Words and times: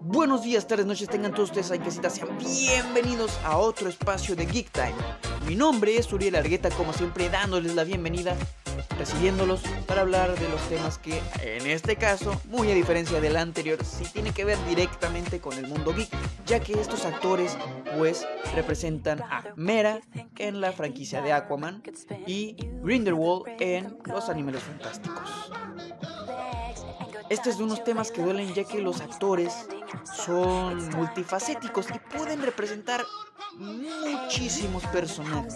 Buenos 0.00 0.42
días, 0.42 0.66
tardes, 0.66 0.86
noches, 0.86 1.08
tengan 1.08 1.32
todos 1.32 1.50
ustedes 1.50 1.70
ahí 1.70 1.78
casita, 1.78 2.10
sean 2.10 2.36
bienvenidos 2.38 3.38
a 3.44 3.58
otro 3.58 3.88
espacio 3.88 4.34
de 4.34 4.46
Geek 4.46 4.70
Time. 4.70 4.94
Mi 5.46 5.54
nombre 5.54 5.96
es 5.96 6.12
Uriel 6.12 6.34
Argueta, 6.34 6.70
como 6.70 6.92
siempre, 6.92 7.28
dándoles 7.28 7.74
la 7.74 7.84
bienvenida, 7.84 8.34
recibiéndolos 8.98 9.62
para 9.86 10.00
hablar 10.00 10.36
de 10.38 10.48
los 10.48 10.60
temas 10.68 10.98
que, 10.98 11.20
en 11.42 11.66
este 11.66 11.96
caso, 11.96 12.40
muy 12.46 12.70
a 12.70 12.74
diferencia 12.74 13.20
del 13.20 13.36
anterior, 13.36 13.78
sí 13.84 14.04
tiene 14.12 14.32
que 14.32 14.44
ver 14.44 14.58
directamente 14.66 15.40
con 15.40 15.56
el 15.56 15.68
mundo 15.68 15.94
geek, 15.94 16.10
ya 16.46 16.60
que 16.60 16.80
estos 16.80 17.04
actores, 17.04 17.56
pues, 17.96 18.26
representan 18.54 19.22
a 19.22 19.44
Mera 19.56 20.00
en 20.38 20.60
la 20.60 20.72
franquicia 20.72 21.22
de 21.22 21.32
Aquaman 21.32 21.82
y 22.26 22.56
Grindelwald 22.82 23.44
en 23.60 23.98
Los 24.04 24.28
Animales 24.28 24.62
Fantásticos. 24.62 25.52
Este 27.30 27.50
es 27.50 27.58
de 27.58 27.64
unos 27.64 27.84
temas 27.84 28.10
que 28.10 28.22
duelen 28.22 28.54
ya 28.54 28.64
que 28.64 28.80
los 28.80 29.02
actores 29.02 29.52
son 30.04 30.88
multifacéticos 30.96 31.86
y 31.94 31.98
pueden 32.16 32.40
representar 32.40 33.04
muchísimos 33.56 34.82
personajes. 34.86 35.54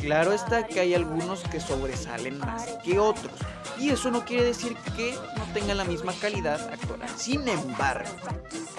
Claro 0.00 0.32
está 0.32 0.64
que 0.64 0.78
hay 0.78 0.94
algunos 0.94 1.42
que 1.42 1.58
sobresalen 1.58 2.38
más 2.38 2.64
que 2.84 3.00
otros. 3.00 3.32
Y 3.78 3.90
eso 3.90 4.10
no 4.12 4.24
quiere 4.24 4.44
decir 4.44 4.76
que 4.96 5.14
no 5.36 5.44
tengan 5.52 5.78
la 5.78 5.84
misma 5.84 6.12
calidad 6.20 6.60
actoral. 6.72 7.08
Sin 7.16 7.46
embargo, 7.48 8.08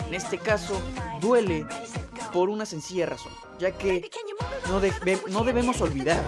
en 0.08 0.14
este 0.14 0.38
caso 0.38 0.82
duele 1.20 1.66
por 2.32 2.50
una 2.50 2.66
sencilla 2.66 3.08
razón, 3.08 3.34
ya 3.60 3.72
que 3.72 4.10
no, 4.68 4.80
no 5.30 5.44
debemos 5.44 5.82
olvidar, 5.82 6.24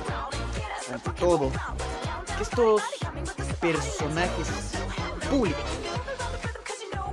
ante 0.91 1.09
todo, 1.11 1.49
que 2.35 2.43
estos 2.43 2.81
personajes 3.61 4.78
públicos 5.29 5.63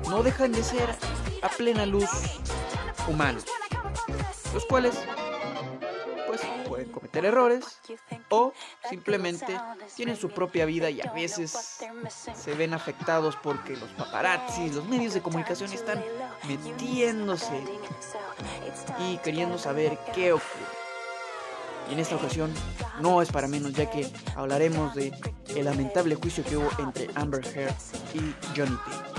no 0.09 0.23
dejan 0.23 0.53
de 0.53 0.63
ser 0.63 0.89
a 1.43 1.49
plena 1.49 1.85
luz 1.85 2.09
humanos, 3.09 3.45
los 4.55 4.65
cuales 4.67 4.95
pues 6.27 6.41
pueden 6.67 6.91
cometer 6.91 7.25
errores 7.25 7.81
o 8.29 8.53
simplemente 8.89 9.59
tienen 9.95 10.17
su 10.17 10.31
propia 10.31 10.65
vida 10.65 10.91
y 10.91 11.01
a 11.01 11.13
veces 11.13 11.81
se 12.35 12.55
ven 12.55 12.75
afectados 12.75 13.37
porque 13.37 13.77
los 13.77 13.91
paparazzi, 13.91 14.71
los 14.71 14.87
medios 14.87 15.15
de 15.15 15.23
comunicación 15.23 15.73
están 15.73 16.03
metiéndose 16.49 17.63
y 19.01 19.19
queriendo 19.19 19.59
saber 19.59 19.99
qué 20.15 20.33
ocurre. 20.33 20.86
Y 21.89 21.93
en 21.93 22.01
esta 22.01 22.17
ocasión 22.17 22.53
no 23.01 23.23
es 23.23 23.31
para 23.31 23.49
menos 23.49 23.73
ya 23.73 23.91
que 23.91 24.07
hablaremos 24.35 24.95
de 24.95 25.13
el 25.55 25.65
lamentable 25.65 26.15
juicio 26.17 26.45
que 26.45 26.57
hubo 26.57 26.69
entre 26.79 27.09
Amber 27.15 27.45
Heard 27.47 27.75
y 28.15 28.35
Johnny 28.57 28.77
Depp. 28.87 29.17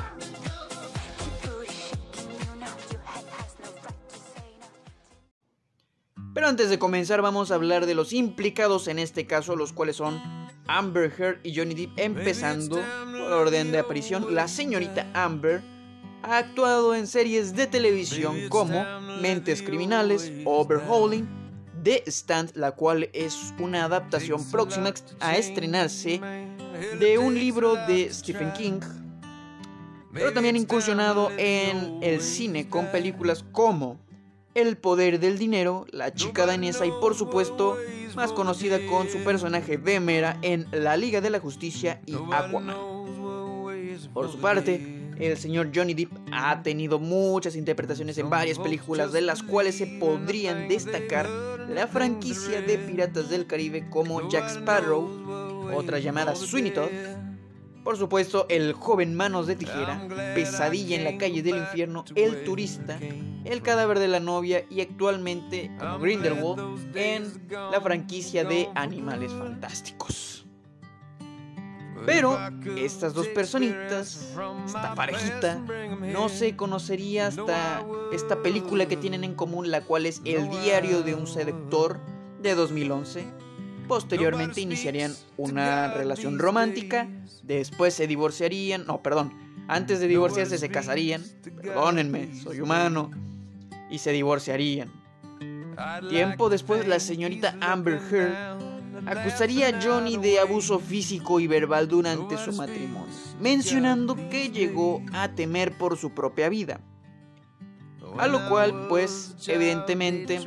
Pero 6.33 6.47
antes 6.47 6.69
de 6.69 6.77
comenzar 6.77 7.21
vamos 7.21 7.49
a 7.49 7.55
hablar 7.55 7.87
de 7.87 7.95
los 7.95 8.13
implicados 8.13 8.87
en 8.87 8.99
este 8.99 9.25
caso, 9.25 9.55
los 9.55 9.73
cuales 9.73 9.95
son 9.95 10.21
Amber 10.67 11.11
Heard 11.17 11.39
y 11.43 11.55
Johnny 11.55 11.73
Depp, 11.73 11.97
empezando 11.97 12.79
por 13.11 13.31
orden 13.31 13.71
de 13.71 13.79
aparición. 13.79 14.35
La 14.35 14.47
señorita 14.47 15.09
Amber 15.13 15.63
ha 16.21 16.37
actuado 16.37 16.93
en 16.93 17.07
series 17.07 17.55
de 17.55 17.67
televisión 17.67 18.49
como 18.49 18.83
Mentes 19.21 19.61
Criminales, 19.63 20.31
Overhauling, 20.45 21.27
The 21.83 22.03
Stand, 22.07 22.55
la 22.55 22.71
cual 22.71 23.09
es 23.13 23.53
una 23.59 23.85
adaptación 23.85 24.43
próxima 24.49 24.93
a 25.19 25.37
estrenarse 25.37 26.19
de 26.99 27.17
un 27.17 27.35
libro 27.35 27.75
de 27.87 28.11
Stephen 28.13 28.51
King, 28.53 28.79
pero 30.13 30.33
también 30.33 30.55
incursionado 30.55 31.31
en 31.37 31.99
el 32.01 32.21
cine 32.21 32.69
con 32.69 32.87
películas 32.91 33.43
como 33.51 33.99
El 34.55 34.77
poder 34.77 35.19
del 35.19 35.37
dinero, 35.37 35.85
La 35.91 36.13
chica 36.13 36.45
danesa 36.45 36.85
y 36.85 36.91
por 37.01 37.15
supuesto 37.15 37.77
más 38.15 38.31
conocida 38.31 38.79
con 38.87 39.07
su 39.09 39.19
personaje 39.19 39.77
Mera 39.77 40.39
en 40.41 40.65
La 40.71 40.97
Liga 40.97 41.21
de 41.21 41.29
la 41.29 41.39
Justicia 41.39 42.01
y 42.05 42.15
Aquaman. 42.15 42.75
Por 44.13 44.31
su 44.31 44.39
parte, 44.39 44.97
el 45.19 45.37
señor 45.37 45.71
Johnny 45.73 45.93
Depp 45.93 46.11
ha 46.31 46.61
tenido 46.63 46.99
muchas 46.99 47.55
interpretaciones 47.55 48.17
en 48.17 48.29
varias 48.29 48.59
películas 48.59 49.11
de 49.11 49.21
las 49.21 49.43
cuales 49.43 49.77
se 49.77 49.87
podrían 49.87 50.67
destacar 50.67 51.27
la 51.69 51.87
franquicia 51.87 52.61
de 52.61 52.77
Piratas 52.77 53.29
del 53.29 53.45
Caribe 53.45 53.89
como 53.89 54.29
Jack 54.29 54.49
Sparrow, 54.49 55.71
otra 55.73 55.99
llamada 55.99 56.35
Sweeney 56.35 56.71
Todd, 56.73 56.89
por 57.83 57.97
supuesto 57.97 58.45
el 58.49 58.73
joven 58.73 59.15
Manos 59.15 59.47
de 59.47 59.55
Tijera, 59.55 60.07
Pesadilla 60.35 60.95
en 60.95 61.03
la 61.03 61.17
calle 61.17 61.41
del 61.41 61.57
infierno, 61.57 62.03
El 62.15 62.43
turista, 62.43 62.99
El 63.45 63.61
cadáver 63.61 63.99
de 63.99 64.07
la 64.07 64.19
novia 64.19 64.65
y 64.69 64.81
actualmente 64.81 65.71
Grindelwald 65.99 66.95
en 66.95 67.23
la 67.49 67.79
franquicia 67.81 68.43
de 68.43 68.69
Animales 68.75 69.31
Fantásticos. 69.31 70.36
Pero 72.05 72.37
estas 72.77 73.13
dos 73.13 73.27
personitas, 73.27 74.33
esta 74.65 74.95
parejita, 74.95 75.55
no 75.99 76.29
se 76.29 76.55
conocería 76.55 77.27
hasta 77.27 77.83
esta 78.13 78.41
película 78.41 78.87
que 78.87 78.97
tienen 78.97 79.23
en 79.23 79.35
común, 79.35 79.71
la 79.71 79.81
cual 79.81 80.05
es 80.05 80.21
El 80.25 80.49
diario 80.49 81.01
de 81.01 81.15
un 81.15 81.27
seductor 81.27 81.99
de 82.41 82.55
2011. 82.55 83.25
Posteriormente 83.87 84.61
iniciarían 84.61 85.13
una 85.37 85.93
relación 85.93 86.39
romántica, 86.39 87.07
después 87.43 87.93
se 87.93 88.07
divorciarían, 88.07 88.85
no, 88.85 89.01
perdón, 89.01 89.33
antes 89.67 89.99
de 89.99 90.07
divorciarse 90.07 90.57
se 90.57 90.69
casarían, 90.69 91.23
perdónenme, 91.61 92.35
soy 92.35 92.61
humano, 92.61 93.11
y 93.89 93.99
se 93.99 94.11
divorciarían. 94.11 94.91
Tiempo 96.09 96.49
después 96.49 96.87
la 96.87 96.99
señorita 96.99 97.55
Amber 97.61 98.01
Heard 98.11 98.56
acusaría 99.07 99.69
a 99.69 99.81
Johnny 99.81 100.17
de 100.17 100.39
abuso 100.39 100.79
físico 100.79 101.39
y 101.39 101.47
verbal 101.47 101.87
durante 101.87 102.37
su 102.37 102.53
matrimonio, 102.53 103.13
mencionando 103.39 104.15
que 104.29 104.49
llegó 104.49 105.01
a 105.13 105.29
temer 105.29 105.77
por 105.77 105.97
su 105.97 106.11
propia 106.11 106.49
vida. 106.49 106.81
A 108.17 108.27
lo 108.27 108.49
cual, 108.49 108.87
pues, 108.89 109.35
evidentemente, 109.47 110.39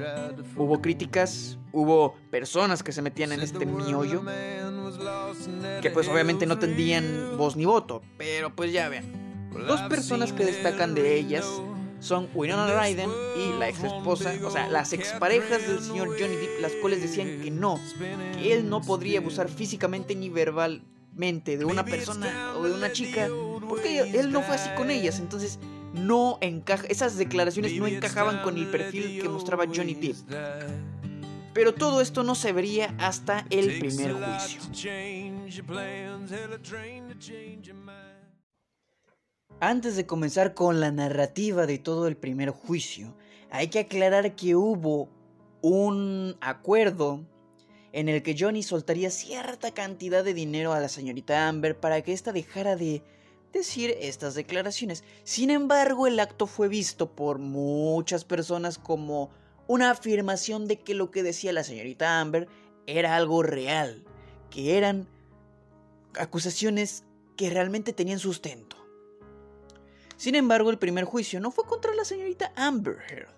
hubo 0.56 0.80
críticas, 0.80 1.58
hubo 1.72 2.16
personas 2.30 2.82
que 2.82 2.92
se 2.92 3.02
metían 3.02 3.32
en 3.32 3.40
este 3.40 3.64
miollo, 3.66 4.22
que 5.80 5.90
pues 5.90 6.08
obviamente 6.08 6.46
no 6.46 6.58
tendrían 6.58 7.36
voz 7.36 7.56
ni 7.56 7.64
voto, 7.64 8.02
pero 8.16 8.54
pues 8.54 8.72
ya 8.72 8.88
vean. 8.88 9.50
Dos 9.66 9.80
personas 9.82 10.32
que 10.32 10.44
destacan 10.44 10.94
de 10.94 11.16
ellas 11.16 11.46
son 12.00 12.28
Winona 12.34 12.66
Ryder 12.80 13.08
y 13.36 13.58
la 13.58 13.68
ex 13.68 13.84
esposa, 13.84 14.34
o 14.44 14.50
sea, 14.50 14.68
las 14.68 14.92
exparejas 14.92 15.66
del 15.66 15.80
señor 15.80 16.08
Johnny 16.08 16.36
Depp, 16.36 16.60
las 16.60 16.72
cuales 16.72 17.02
decían 17.02 17.40
que 17.42 17.50
no, 17.50 17.78
que 18.34 18.52
él 18.52 18.68
no 18.68 18.80
podría 18.80 19.20
abusar 19.20 19.48
físicamente 19.48 20.14
ni 20.14 20.28
verbalmente 20.28 21.56
de 21.56 21.64
una 21.64 21.84
persona 21.84 22.54
o 22.56 22.62
de 22.64 22.72
una 22.72 22.90
chica, 22.92 23.28
porque 23.68 24.00
él 24.00 24.32
no 24.32 24.42
fue 24.42 24.56
así 24.56 24.70
con 24.76 24.90
ellas, 24.90 25.20
entonces 25.20 25.58
no 25.92 26.38
encaja, 26.40 26.86
esas 26.88 27.16
declaraciones 27.16 27.74
no 27.74 27.86
encajaban 27.86 28.42
con 28.42 28.56
el 28.56 28.66
perfil 28.66 29.20
que 29.20 29.28
mostraba 29.28 29.66
Johnny 29.66 29.94
Depp. 29.94 30.16
Pero 31.52 31.74
todo 31.74 32.00
esto 32.00 32.22
no 32.22 32.34
se 32.34 32.52
vería 32.52 32.94
hasta 32.98 33.44
el 33.50 33.78
primer 33.80 34.12
juicio. 34.12 34.60
Antes 39.62 39.94
de 39.94 40.06
comenzar 40.06 40.54
con 40.54 40.80
la 40.80 40.90
narrativa 40.90 41.66
de 41.66 41.76
todo 41.76 42.06
el 42.06 42.16
primer 42.16 42.48
juicio, 42.48 43.14
hay 43.50 43.68
que 43.68 43.80
aclarar 43.80 44.34
que 44.34 44.56
hubo 44.56 45.10
un 45.60 46.38
acuerdo 46.40 47.26
en 47.92 48.08
el 48.08 48.22
que 48.22 48.34
Johnny 48.38 48.62
soltaría 48.62 49.10
cierta 49.10 49.74
cantidad 49.74 50.24
de 50.24 50.32
dinero 50.32 50.72
a 50.72 50.80
la 50.80 50.88
señorita 50.88 51.46
Amber 51.46 51.78
para 51.78 52.00
que 52.00 52.14
ésta 52.14 52.32
dejara 52.32 52.74
de 52.74 53.02
decir 53.52 53.94
estas 54.00 54.34
declaraciones. 54.34 55.04
Sin 55.24 55.50
embargo, 55.50 56.06
el 56.06 56.18
acto 56.20 56.46
fue 56.46 56.68
visto 56.68 57.14
por 57.14 57.38
muchas 57.38 58.24
personas 58.24 58.78
como 58.78 59.28
una 59.66 59.90
afirmación 59.90 60.68
de 60.68 60.80
que 60.80 60.94
lo 60.94 61.10
que 61.10 61.22
decía 61.22 61.52
la 61.52 61.64
señorita 61.64 62.18
Amber 62.18 62.48
era 62.86 63.14
algo 63.14 63.42
real, 63.42 64.04
que 64.48 64.78
eran 64.78 65.06
acusaciones 66.14 67.04
que 67.36 67.50
realmente 67.50 67.92
tenían 67.92 68.20
sustento. 68.20 68.79
Sin 70.20 70.34
embargo, 70.34 70.68
el 70.68 70.76
primer 70.76 71.04
juicio 71.04 71.40
no 71.40 71.50
fue 71.50 71.64
contra 71.64 71.94
la 71.94 72.04
señorita 72.04 72.52
Amber 72.54 72.98
Heard, 73.08 73.30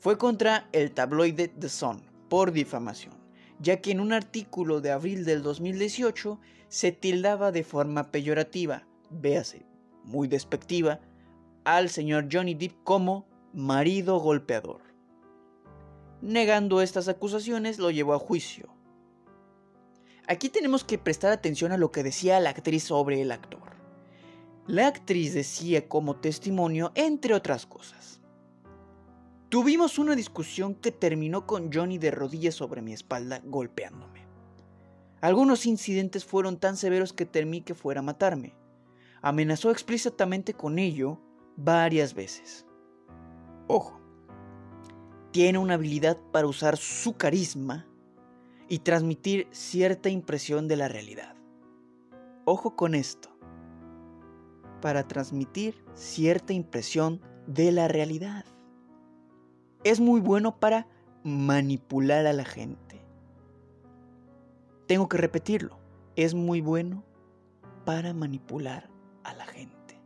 fue 0.00 0.18
contra 0.18 0.68
el 0.72 0.90
tabloide 0.90 1.46
The 1.46 1.68
Sun 1.68 2.02
por 2.28 2.50
difamación, 2.50 3.14
ya 3.60 3.80
que 3.80 3.92
en 3.92 4.00
un 4.00 4.12
artículo 4.12 4.80
de 4.80 4.90
abril 4.90 5.24
del 5.24 5.44
2018 5.44 6.40
se 6.66 6.90
tildaba 6.90 7.52
de 7.52 7.62
forma 7.62 8.10
peyorativa, 8.10 8.84
véase, 9.10 9.64
muy 10.02 10.26
despectiva, 10.26 10.98
al 11.62 11.88
señor 11.88 12.26
Johnny 12.32 12.54
Depp 12.54 12.82
como 12.82 13.28
marido 13.54 14.18
golpeador. 14.18 14.80
Negando 16.20 16.82
estas 16.82 17.06
acusaciones, 17.06 17.78
lo 17.78 17.92
llevó 17.92 18.14
a 18.14 18.18
juicio. 18.18 18.74
Aquí 20.26 20.48
tenemos 20.48 20.82
que 20.82 20.98
prestar 20.98 21.30
atención 21.30 21.70
a 21.70 21.78
lo 21.78 21.92
que 21.92 22.02
decía 22.02 22.40
la 22.40 22.50
actriz 22.50 22.82
sobre 22.82 23.22
el 23.22 23.30
actor. 23.30 23.67
La 24.68 24.86
actriz 24.86 25.32
decía 25.32 25.88
como 25.88 26.16
testimonio, 26.16 26.92
entre 26.94 27.32
otras 27.32 27.64
cosas. 27.64 28.20
Tuvimos 29.48 29.98
una 29.98 30.14
discusión 30.14 30.74
que 30.74 30.92
terminó 30.92 31.46
con 31.46 31.72
Johnny 31.72 31.96
de 31.96 32.10
rodillas 32.10 32.54
sobre 32.54 32.82
mi 32.82 32.92
espalda 32.92 33.40
golpeándome. 33.46 34.26
Algunos 35.22 35.64
incidentes 35.64 36.26
fueron 36.26 36.58
tan 36.58 36.76
severos 36.76 37.14
que 37.14 37.24
temí 37.24 37.62
que 37.62 37.74
fuera 37.74 38.00
a 38.00 38.02
matarme. 38.02 38.54
Amenazó 39.22 39.70
explícitamente 39.70 40.52
con 40.52 40.78
ello 40.78 41.18
varias 41.56 42.12
veces. 42.12 42.66
Ojo, 43.68 43.98
tiene 45.30 45.56
una 45.56 45.74
habilidad 45.74 46.18
para 46.30 46.46
usar 46.46 46.76
su 46.76 47.16
carisma 47.16 47.86
y 48.68 48.80
transmitir 48.80 49.48
cierta 49.50 50.10
impresión 50.10 50.68
de 50.68 50.76
la 50.76 50.88
realidad. 50.88 51.34
Ojo 52.44 52.76
con 52.76 52.94
esto. 52.94 53.37
Para 54.80 55.06
transmitir 55.08 55.84
cierta 55.94 56.52
impresión 56.52 57.20
de 57.46 57.72
la 57.72 57.88
realidad 57.88 58.44
es 59.84 60.00
muy 60.00 60.20
bueno 60.20 60.58
para 60.58 60.86
manipular 61.24 62.26
a 62.26 62.32
la 62.32 62.44
gente. 62.44 63.04
Tengo 64.86 65.08
que 65.08 65.18
repetirlo, 65.18 65.78
es 66.16 66.34
muy 66.34 66.60
bueno 66.60 67.04
para 67.84 68.12
manipular 68.14 68.88
a 69.24 69.34
la 69.34 69.46
gente. 69.46 70.00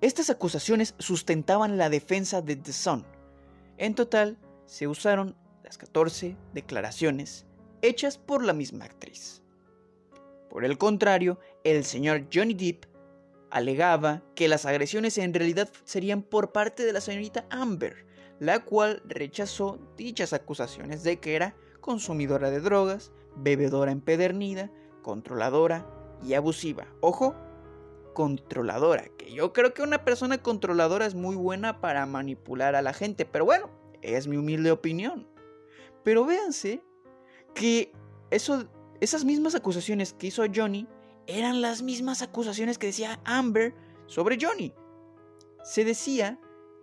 Estas 0.00 0.30
acusaciones 0.30 0.94
sustentaban 0.98 1.76
la 1.76 1.90
defensa 1.90 2.40
de 2.40 2.56
The 2.56 2.72
Sun. 2.72 3.04
En 3.76 3.94
total, 3.94 4.38
se 4.64 4.88
usaron 4.88 5.36
las 5.62 5.76
14 5.76 6.36
declaraciones 6.54 7.46
hechas 7.82 8.16
por 8.16 8.44
la 8.44 8.52
misma 8.52 8.86
actriz. 8.86 9.42
Por 10.48 10.64
el 10.64 10.78
contrario, 10.78 11.38
el 11.64 11.84
señor 11.84 12.26
Johnny 12.32 12.54
Depp 12.54 12.84
alegaba 13.50 14.22
que 14.34 14.48
las 14.48 14.66
agresiones 14.66 15.18
en 15.18 15.34
realidad 15.34 15.68
serían 15.84 16.22
por 16.22 16.52
parte 16.52 16.84
de 16.84 16.92
la 16.92 17.00
señorita 17.00 17.46
Amber, 17.50 18.06
la 18.38 18.64
cual 18.64 19.02
rechazó 19.06 19.78
dichas 19.96 20.32
acusaciones 20.32 21.02
de 21.02 21.18
que 21.18 21.34
era 21.34 21.54
consumidora 21.80 22.50
de 22.50 22.60
drogas, 22.60 23.12
bebedora 23.36 23.92
empedernida, 23.92 24.70
controladora 25.02 25.86
y 26.22 26.34
abusiva. 26.34 26.86
Ojo, 27.00 27.34
controladora, 28.14 29.08
que 29.16 29.32
yo 29.32 29.52
creo 29.52 29.74
que 29.74 29.82
una 29.82 30.04
persona 30.04 30.38
controladora 30.38 31.06
es 31.06 31.14
muy 31.14 31.36
buena 31.36 31.80
para 31.80 32.06
manipular 32.06 32.74
a 32.74 32.82
la 32.82 32.92
gente, 32.92 33.24
pero 33.24 33.44
bueno, 33.44 33.70
es 34.02 34.26
mi 34.26 34.36
humilde 34.36 34.70
opinión. 34.70 35.26
Pero 36.02 36.24
véanse 36.24 36.82
que 37.54 37.92
eso, 38.30 38.64
esas 39.00 39.24
mismas 39.24 39.54
acusaciones 39.54 40.12
que 40.12 40.28
hizo 40.28 40.44
Johnny 40.54 40.86
eran 41.30 41.60
las 41.60 41.82
mismas 41.82 42.22
acusaciones 42.22 42.78
que 42.78 42.88
decía 42.88 43.20
Amber 43.24 43.74
sobre 44.06 44.38
Johnny. 44.40 44.74
Se 45.62 45.84
decía 45.84 46.38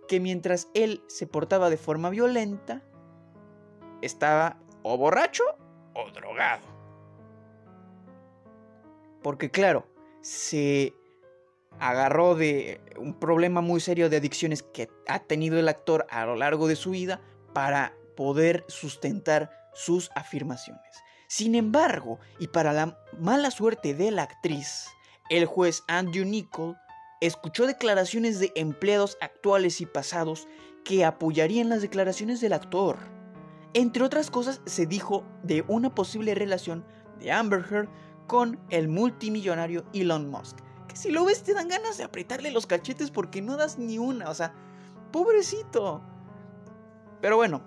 que 0.06 0.20
mientras 0.20 0.68
él 0.74 1.02
se 1.06 1.26
portaba 1.26 1.70
de 1.70 1.76
forma 1.76 2.10
violenta, 2.10 2.82
estaba 4.00 4.58
o 4.82 4.96
borracho 4.96 5.44
o 5.94 6.10
drogado. 6.10 6.66
Porque 9.22 9.50
claro, 9.50 9.86
se 10.20 10.94
agarró 11.78 12.34
de 12.34 12.80
un 12.98 13.14
problema 13.14 13.60
muy 13.60 13.80
serio 13.80 14.08
de 14.08 14.16
adicciones 14.16 14.62
que 14.62 14.88
ha 15.06 15.20
tenido 15.20 15.58
el 15.58 15.68
actor 15.68 16.06
a 16.10 16.24
lo 16.24 16.36
largo 16.36 16.66
de 16.68 16.76
su 16.76 16.92
vida 16.92 17.20
para 17.52 17.94
poder 18.16 18.64
sustentar 18.68 19.50
sus 19.74 20.10
afirmaciones. 20.14 20.82
Sin 21.28 21.54
embargo, 21.54 22.18
y 22.38 22.48
para 22.48 22.72
la 22.72 22.98
mala 23.20 23.50
suerte 23.50 23.92
de 23.92 24.10
la 24.10 24.22
actriz, 24.22 24.86
el 25.28 25.44
juez 25.44 25.84
Andrew 25.86 26.24
Nichol 26.24 26.78
escuchó 27.20 27.66
declaraciones 27.66 28.40
de 28.40 28.50
empleados 28.56 29.18
actuales 29.20 29.82
y 29.82 29.86
pasados 29.86 30.48
que 30.86 31.04
apoyarían 31.04 31.68
las 31.68 31.82
declaraciones 31.82 32.40
del 32.40 32.54
actor. 32.54 32.96
Entre 33.74 34.02
otras 34.02 34.30
cosas, 34.30 34.62
se 34.64 34.86
dijo 34.86 35.22
de 35.42 35.66
una 35.68 35.94
posible 35.94 36.34
relación 36.34 36.86
de 37.20 37.30
Amber 37.30 37.62
Heard 37.70 37.90
con 38.26 38.58
el 38.70 38.88
multimillonario 38.88 39.84
Elon 39.92 40.30
Musk. 40.30 40.56
Que 40.88 40.96
si 40.96 41.10
lo 41.10 41.26
ves 41.26 41.42
te 41.42 41.52
dan 41.52 41.68
ganas 41.68 41.98
de 41.98 42.04
apretarle 42.04 42.50
los 42.50 42.66
cachetes 42.66 43.10
porque 43.10 43.42
no 43.42 43.58
das 43.58 43.76
ni 43.76 43.98
una, 43.98 44.30
o 44.30 44.34
sea, 44.34 44.54
pobrecito. 45.12 46.02
Pero 47.20 47.36
bueno, 47.36 47.62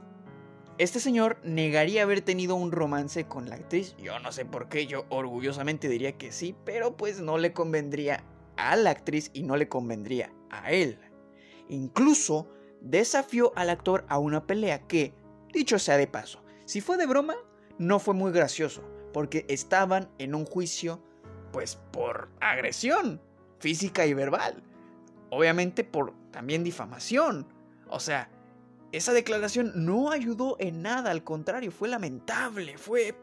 este 0.81 0.99
señor 0.99 1.37
negaría 1.43 2.01
haber 2.01 2.21
tenido 2.21 2.55
un 2.55 2.71
romance 2.71 3.25
con 3.25 3.47
la 3.47 3.55
actriz. 3.55 3.95
Yo 3.99 4.17
no 4.17 4.31
sé 4.31 4.45
por 4.45 4.67
qué, 4.67 4.87
yo 4.87 5.05
orgullosamente 5.09 5.87
diría 5.87 6.17
que 6.17 6.31
sí, 6.31 6.55
pero 6.65 6.97
pues 6.97 7.21
no 7.21 7.37
le 7.37 7.53
convendría 7.53 8.23
a 8.57 8.75
la 8.75 8.89
actriz 8.89 9.29
y 9.31 9.43
no 9.43 9.57
le 9.57 9.69
convendría 9.69 10.33
a 10.49 10.71
él. 10.71 10.97
Incluso 11.69 12.47
desafió 12.81 13.53
al 13.55 13.69
actor 13.69 14.05
a 14.09 14.17
una 14.17 14.47
pelea 14.47 14.87
que, 14.87 15.13
dicho 15.53 15.77
sea 15.77 15.97
de 15.97 16.07
paso, 16.07 16.43
si 16.65 16.81
fue 16.81 16.97
de 16.97 17.05
broma, 17.05 17.35
no 17.77 17.99
fue 17.99 18.15
muy 18.15 18.31
gracioso, 18.31 18.81
porque 19.13 19.45
estaban 19.49 20.09
en 20.17 20.33
un 20.33 20.45
juicio, 20.45 20.99
pues 21.51 21.75
por 21.75 22.29
agresión 22.39 23.21
física 23.59 24.07
y 24.07 24.15
verbal. 24.15 24.63
Obviamente 25.29 25.83
por 25.83 26.15
también 26.31 26.63
difamación. 26.63 27.45
O 27.87 27.99
sea, 27.99 28.30
esa 28.91 29.13
declaración 29.13 29.71
no 29.75 30.11
ayudó 30.11 30.57
en 30.59 30.81
nada, 30.81 31.11
al 31.11 31.23
contrario, 31.23 31.71
fue 31.71 31.87
lamentable, 31.87 32.77
fue, 32.77 33.15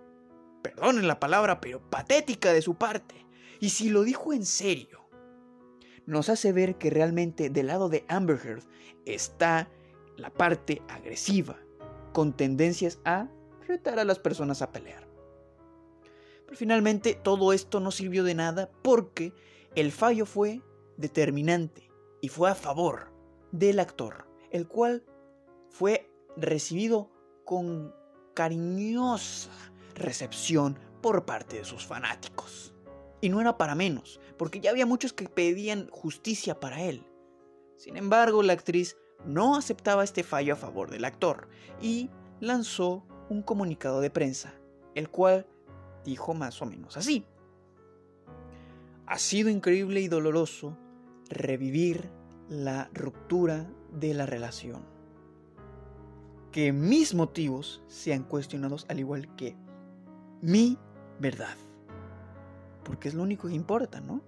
perdonen 0.62 1.06
la 1.06 1.20
palabra, 1.20 1.60
pero 1.60 1.80
patética 1.90 2.52
de 2.52 2.62
su 2.62 2.76
parte. 2.76 3.26
Y 3.60 3.70
si 3.70 3.90
lo 3.90 4.02
dijo 4.02 4.32
en 4.32 4.46
serio, 4.46 5.08
nos 6.06 6.30
hace 6.30 6.52
ver 6.52 6.76
que 6.76 6.90
realmente 6.90 7.50
del 7.50 7.66
lado 7.66 7.88
de 7.88 8.04
Amber 8.08 8.40
Heard 8.42 8.62
está 9.04 9.68
la 10.16 10.30
parte 10.30 10.80
agresiva, 10.88 11.58
con 12.12 12.34
tendencias 12.34 12.98
a 13.04 13.28
retar 13.66 13.98
a 13.98 14.04
las 14.04 14.18
personas 14.18 14.62
a 14.62 14.72
pelear. 14.72 15.06
Pero 16.46 16.56
finalmente 16.56 17.12
todo 17.14 17.52
esto 17.52 17.78
no 17.78 17.90
sirvió 17.90 18.24
de 18.24 18.34
nada 18.34 18.70
porque 18.82 19.34
el 19.74 19.92
fallo 19.92 20.24
fue 20.24 20.62
determinante 20.96 21.90
y 22.22 22.28
fue 22.28 22.50
a 22.50 22.54
favor 22.54 23.12
del 23.52 23.78
actor, 23.78 24.26
el 24.50 24.66
cual 24.66 25.04
fue 25.68 26.10
recibido 26.36 27.10
con 27.44 27.94
cariñosa 28.34 29.50
recepción 29.94 30.78
por 31.00 31.24
parte 31.24 31.58
de 31.58 31.64
sus 31.64 31.86
fanáticos. 31.86 32.74
Y 33.20 33.30
no 33.30 33.40
era 33.40 33.58
para 33.58 33.74
menos, 33.74 34.20
porque 34.36 34.60
ya 34.60 34.70
había 34.70 34.86
muchos 34.86 35.12
que 35.12 35.28
pedían 35.28 35.88
justicia 35.90 36.60
para 36.60 36.82
él. 36.82 37.04
Sin 37.76 37.96
embargo, 37.96 38.42
la 38.42 38.52
actriz 38.52 38.96
no 39.24 39.56
aceptaba 39.56 40.04
este 40.04 40.22
fallo 40.22 40.52
a 40.52 40.56
favor 40.56 40.90
del 40.90 41.04
actor 41.04 41.48
y 41.80 42.10
lanzó 42.40 43.04
un 43.28 43.42
comunicado 43.42 44.00
de 44.00 44.10
prensa, 44.10 44.54
el 44.94 45.08
cual 45.08 45.46
dijo 46.04 46.34
más 46.34 46.62
o 46.62 46.66
menos 46.66 46.96
así. 46.96 47.26
Ha 49.06 49.18
sido 49.18 49.48
increíble 49.48 50.00
y 50.00 50.08
doloroso 50.08 50.76
revivir 51.28 52.10
la 52.48 52.88
ruptura 52.92 53.70
de 53.90 54.14
la 54.14 54.26
relación 54.26 54.97
que 56.52 56.72
mis 56.72 57.14
motivos 57.14 57.82
sean 57.88 58.24
cuestionados 58.24 58.86
al 58.88 59.00
igual 59.00 59.34
que 59.36 59.56
mi 60.40 60.78
verdad. 61.18 61.56
Porque 62.84 63.08
es 63.08 63.14
lo 63.14 63.22
único 63.22 63.48
que 63.48 63.54
importa, 63.54 64.00
¿no? 64.00 64.22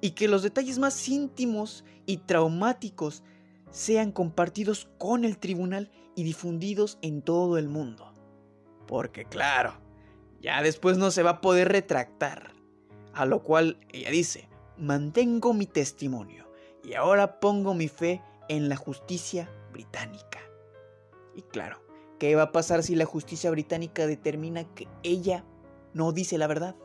Y 0.00 0.12
que 0.12 0.28
los 0.28 0.42
detalles 0.42 0.78
más 0.78 1.08
íntimos 1.08 1.84
y 2.06 2.18
traumáticos 2.18 3.22
sean 3.70 4.12
compartidos 4.12 4.88
con 4.98 5.24
el 5.24 5.38
tribunal 5.38 5.90
y 6.16 6.24
difundidos 6.24 6.98
en 7.02 7.22
todo 7.22 7.58
el 7.58 7.68
mundo. 7.68 8.12
Porque 8.86 9.24
claro, 9.24 9.74
ya 10.40 10.62
después 10.62 10.98
no 10.98 11.10
se 11.10 11.22
va 11.22 11.30
a 11.30 11.40
poder 11.40 11.68
retractar. 11.68 12.52
A 13.12 13.26
lo 13.26 13.42
cual 13.42 13.78
ella 13.90 14.10
dice, 14.10 14.48
mantengo 14.76 15.52
mi 15.52 15.66
testimonio 15.66 16.50
y 16.82 16.94
ahora 16.94 17.40
pongo 17.40 17.74
mi 17.74 17.88
fe 17.88 18.22
en 18.48 18.68
la 18.68 18.76
justicia 18.76 19.50
británica. 19.72 20.40
Y 21.34 21.42
claro, 21.42 21.80
¿qué 22.18 22.34
va 22.34 22.42
a 22.44 22.52
pasar 22.52 22.82
si 22.82 22.94
la 22.94 23.04
justicia 23.04 23.50
británica 23.50 24.06
determina 24.06 24.64
que 24.74 24.88
ella 25.02 25.44
no 25.94 26.12
dice 26.12 26.38
la 26.38 26.46
verdad? 26.46 26.76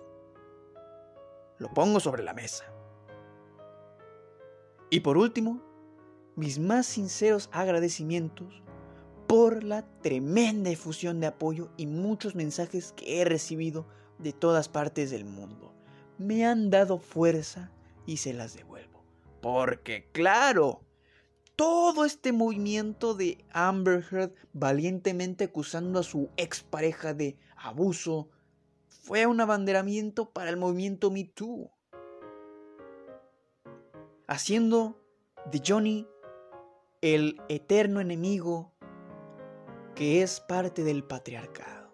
Lo 1.57 1.73
pongo 1.73 1.99
sobre 1.99 2.23
la 2.23 2.33
mesa. 2.33 2.65
Y 4.89 4.99
por 5.01 5.17
último, 5.17 5.61
mis 6.35 6.59
más 6.59 6.85
sinceros 6.85 7.49
agradecimientos 7.51 8.61
por 9.27 9.63
la 9.63 9.83
tremenda 10.01 10.69
efusión 10.69 11.19
de 11.19 11.27
apoyo 11.27 11.69
y 11.77 11.87
muchos 11.87 12.35
mensajes 12.35 12.91
que 12.93 13.21
he 13.21 13.25
recibido 13.25 13.85
de 14.19 14.33
todas 14.33 14.69
partes 14.69 15.11
del 15.11 15.25
mundo. 15.25 15.73
Me 16.17 16.45
han 16.45 16.69
dado 16.69 16.99
fuerza 16.99 17.71
y 18.05 18.17
se 18.17 18.33
las 18.33 18.53
devuelvo. 18.53 19.03
Porque 19.41 20.09
claro, 20.11 20.84
todo 21.55 22.05
este 22.05 22.33
movimiento 22.33 23.13
de 23.13 23.45
Amber 23.51 24.03
Heard 24.12 24.33
valientemente 24.53 25.45
acusando 25.45 26.00
a 26.00 26.03
su 26.03 26.29
expareja 26.38 27.13
de 27.13 27.38
abuso 27.55 28.29
fue 28.88 29.25
un 29.25 29.39
abanderamiento 29.39 30.31
para 30.31 30.50
el 30.50 30.57
movimiento 30.57 31.12
Me 31.12 31.24
Too. 31.25 31.71
haciendo 34.27 35.00
de 35.51 35.62
Johnny 35.65 36.07
el 37.01 37.39
eterno 37.50 38.01
enemigo 38.01 38.74
que 39.93 40.21
es 40.21 40.39
parte 40.39 40.83
del 40.83 41.03
patriarcado. 41.03 41.93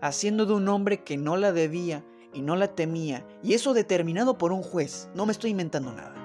Haciendo 0.00 0.46
de 0.46 0.54
un 0.54 0.68
hombre 0.68 1.02
que 1.02 1.16
no 1.16 1.36
la 1.36 1.52
debía 1.52 2.04
y 2.32 2.42
no 2.42 2.54
la 2.54 2.74
temía, 2.74 3.26
y 3.42 3.54
eso 3.54 3.74
determinado 3.74 4.38
por 4.38 4.52
un 4.52 4.62
juez, 4.62 5.10
no 5.14 5.26
me 5.26 5.32
estoy 5.32 5.50
inventando 5.50 5.92
nada. 5.92 6.15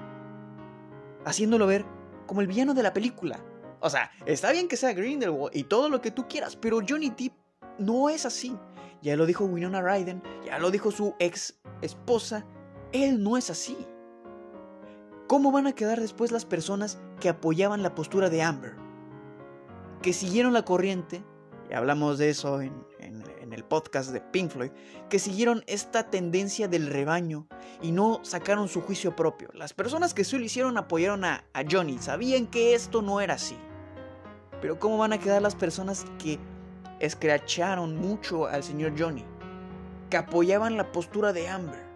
Haciéndolo 1.24 1.66
ver 1.66 1.84
como 2.26 2.40
el 2.40 2.46
villano 2.46 2.74
de 2.74 2.82
la 2.82 2.92
película. 2.92 3.44
O 3.80 3.90
sea, 3.90 4.10
está 4.26 4.52
bien 4.52 4.68
que 4.68 4.76
sea 4.76 4.92
Grindelwald 4.92 5.54
y 5.56 5.64
todo 5.64 5.88
lo 5.88 6.00
que 6.00 6.10
tú 6.10 6.28
quieras, 6.28 6.56
pero 6.56 6.80
Johnny 6.86 7.10
Depp 7.10 7.34
no 7.78 8.08
es 8.08 8.26
así. 8.26 8.56
Ya 9.02 9.16
lo 9.16 9.26
dijo 9.26 9.44
Winona 9.44 9.82
Ryder, 9.82 10.22
ya 10.44 10.58
lo 10.60 10.70
dijo 10.70 10.92
su 10.92 11.14
ex 11.18 11.58
esposa, 11.80 12.46
él 12.92 13.22
no 13.22 13.36
es 13.36 13.50
así. 13.50 13.76
¿Cómo 15.26 15.50
van 15.50 15.66
a 15.66 15.72
quedar 15.72 16.00
después 16.00 16.30
las 16.30 16.44
personas 16.44 17.00
que 17.18 17.28
apoyaban 17.28 17.82
la 17.82 17.94
postura 17.94 18.30
de 18.30 18.42
Amber? 18.42 18.76
Que 20.02 20.12
siguieron 20.12 20.52
la 20.52 20.64
corriente, 20.64 21.24
y 21.68 21.74
hablamos 21.74 22.18
de 22.18 22.30
eso 22.30 22.60
en, 22.60 22.72
el 23.50 23.64
podcast 23.64 24.10
de 24.10 24.20
Pink 24.20 24.50
Floyd, 24.50 24.70
que 25.08 25.18
siguieron 25.18 25.62
esta 25.66 26.10
tendencia 26.10 26.68
del 26.68 26.86
rebaño 26.86 27.46
y 27.82 27.92
no 27.92 28.20
sacaron 28.22 28.68
su 28.68 28.80
juicio 28.80 29.14
propio. 29.16 29.48
Las 29.52 29.72
personas 29.72 30.14
que 30.14 30.24
sí 30.24 30.38
lo 30.38 30.44
hicieron 30.44 30.78
apoyaron 30.78 31.24
a, 31.24 31.44
a 31.52 31.62
Johnny, 31.70 31.98
sabían 31.98 32.46
que 32.46 32.74
esto 32.74 33.02
no 33.02 33.20
era 33.20 33.34
así. 33.34 33.56
Pero 34.60 34.78
¿cómo 34.78 34.98
van 34.98 35.12
a 35.12 35.18
quedar 35.18 35.42
las 35.42 35.54
personas 35.54 36.04
que 36.18 36.38
escracharon 37.00 37.96
mucho 37.96 38.46
al 38.46 38.62
señor 38.62 38.94
Johnny? 38.98 39.24
Que 40.08 40.16
apoyaban 40.16 40.76
la 40.76 40.92
postura 40.92 41.32
de 41.32 41.48
Amber 41.48 41.92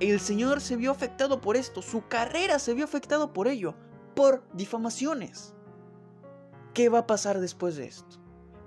el 0.00 0.20
señor 0.20 0.60
se 0.60 0.76
vio 0.76 0.90
afectado 0.90 1.40
por 1.40 1.56
esto, 1.56 1.82
su 1.82 2.06
carrera 2.08 2.58
se 2.58 2.74
vio 2.74 2.84
afectado 2.84 3.32
por 3.32 3.48
ello, 3.48 3.74
por 4.14 4.42
difamaciones. 4.52 5.54
¿Qué 6.72 6.88
va 6.88 7.00
a 7.00 7.06
pasar 7.06 7.40
después 7.40 7.76
de 7.76 7.86
esto? 7.86 8.18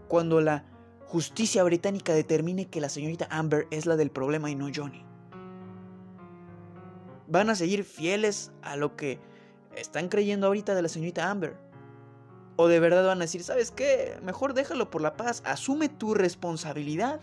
Cuando 0.08 0.40
la 0.40 0.64
justicia 1.08 1.64
británica 1.64 2.14
determine 2.14 2.68
que 2.70 2.82
la 2.82 2.90
señorita 2.90 3.28
Amber 3.30 3.68
es 3.72 3.86
la 3.86 3.96
del 3.96 4.12
problema 4.12 4.50
y 4.50 4.56
no 4.56 4.70
Johnny. 4.74 5.06
¿Van 7.28 7.50
a 7.50 7.56
seguir 7.56 7.84
fieles 7.84 8.52
a 8.62 8.76
lo 8.76 8.96
que 8.96 9.20
están 9.76 10.10
creyendo 10.10 10.48
ahorita 10.48 10.76
de 10.76 10.82
la 10.82 10.90
señorita 10.90 11.30
Amber? 11.30 11.58
¿O 12.56 12.68
de 12.68 12.80
verdad 12.80 13.06
van 13.06 13.20
a 13.20 13.26
decir, 13.26 13.44
¿sabes 13.44 13.72
qué? 13.72 14.18
Mejor 14.24 14.54
déjalo 14.54 14.90
por 14.90 15.02
la 15.02 15.16
paz, 15.16 15.42
asume 15.46 15.90
tu 15.90 16.14
responsabilidad 16.14 17.20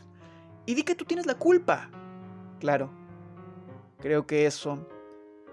y 0.67 0.75
di 0.75 0.83
que 0.83 0.95
tú 0.95 1.05
tienes 1.05 1.27
la 1.27 1.35
culpa. 1.35 1.91
Claro, 2.61 2.91
Creo 4.05 4.27
que 4.27 4.45
eso, 4.45 4.87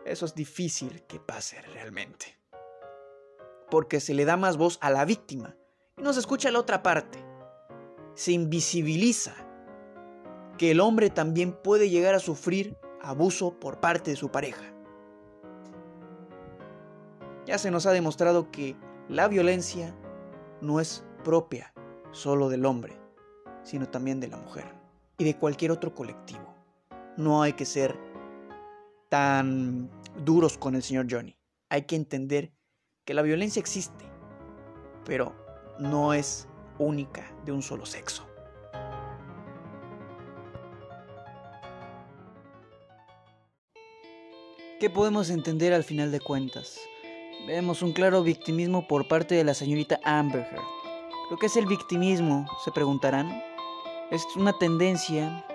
eso 0.03 0.25
es 0.25 0.35
difícil 0.35 1.03
que 1.03 1.21
pase 1.21 1.61
realmente. 1.61 2.37
Porque 3.69 4.01
se 4.01 4.13
le 4.13 4.25
da 4.25 4.35
más 4.35 4.57
voz 4.57 4.77
a 4.81 4.89
la 4.89 5.05
víctima 5.05 5.55
y 5.97 6.01
no 6.01 6.11
se 6.11 6.19
escucha 6.19 6.51
la 6.51 6.59
otra 6.59 6.83
parte. 6.83 7.30
Se 8.13 8.31
invisibiliza 8.31 9.33
que 10.57 10.71
el 10.71 10.79
hombre 10.79 11.09
también 11.09 11.53
puede 11.53 11.89
llegar 11.89 12.13
a 12.13 12.19
sufrir 12.19 12.77
abuso 13.01 13.59
por 13.59 13.79
parte 13.79 14.11
de 14.11 14.17
su 14.17 14.29
pareja. 14.29 14.63
Ya 17.45 17.57
se 17.57 17.71
nos 17.71 17.85
ha 17.85 17.91
demostrado 17.91 18.51
que 18.51 18.75
la 19.09 19.27
violencia 19.27 19.95
no 20.61 20.79
es 20.79 21.03
propia 21.23 21.73
solo 22.11 22.49
del 22.49 22.65
hombre, 22.65 22.97
sino 23.63 23.89
también 23.89 24.19
de 24.19 24.27
la 24.27 24.37
mujer 24.37 24.65
y 25.17 25.23
de 25.23 25.37
cualquier 25.37 25.71
otro 25.71 25.93
colectivo. 25.93 26.55
No 27.17 27.41
hay 27.41 27.53
que 27.53 27.65
ser 27.65 27.97
tan 29.09 29.89
duros 30.23 30.57
con 30.57 30.75
el 30.75 30.83
señor 30.83 31.07
Johnny. 31.09 31.37
Hay 31.69 31.83
que 31.83 31.95
entender 31.95 32.53
que 33.05 33.13
la 33.13 33.21
violencia 33.21 33.59
existe, 33.59 34.05
pero 35.05 35.35
no 35.79 36.13
es 36.13 36.47
única 36.77 37.25
de 37.45 37.51
un 37.51 37.61
solo 37.61 37.85
sexo. 37.85 38.25
¿Qué 44.79 44.89
podemos 44.89 45.29
entender 45.29 45.73
al 45.73 45.83
final 45.83 46.11
de 46.11 46.19
cuentas? 46.19 46.79
Vemos 47.45 47.81
un 47.83 47.93
claro 47.93 48.23
victimismo 48.23 48.87
por 48.87 49.07
parte 49.07 49.35
de 49.35 49.43
la 49.43 49.53
señorita 49.53 49.99
Amber 50.03 50.41
Heard. 50.41 50.63
¿Lo 51.29 51.37
que 51.37 51.45
es 51.45 51.55
el 51.55 51.67
victimismo? 51.67 52.47
Se 52.63 52.71
preguntarán. 52.71 53.43
Es 54.09 54.25
una 54.35 54.53
tendencia 54.53 55.45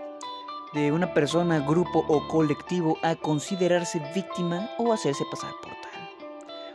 de 0.74 0.92
una 0.92 1.12
persona, 1.12 1.58
grupo 1.58 2.04
o 2.08 2.28
colectivo 2.28 2.98
a 3.02 3.16
considerarse 3.16 4.00
víctima 4.14 4.70
o 4.78 4.92
hacerse 4.92 5.24
pasar 5.30 5.52
por 5.62 5.72
tal. 5.72 6.10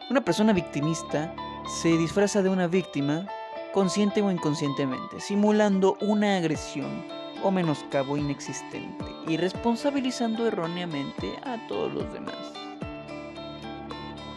Una 0.09 0.25
persona 0.25 0.53
victimista 0.53 1.33
se 1.81 1.97
disfraza 1.97 2.41
de 2.41 2.49
una 2.49 2.67
víctima 2.67 3.27
consciente 3.73 4.21
o 4.21 4.31
inconscientemente, 4.31 5.19
simulando 5.19 5.97
una 6.01 6.37
agresión 6.37 7.05
o 7.43 7.51
menoscabo 7.51 8.17
inexistente 8.17 9.05
y 9.27 9.37
responsabilizando 9.37 10.47
erróneamente 10.47 11.33
a 11.43 11.57
todos 11.67 11.93
los 11.93 12.11
demás. 12.13 12.35